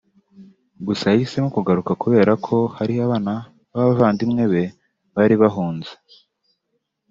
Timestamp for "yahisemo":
1.11-1.47